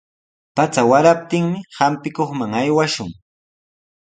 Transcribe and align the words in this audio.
Pacha 0.55 0.81
waraptinmi 0.91 1.59
hampikuqman 1.79 2.51
aywashun. 2.61 3.09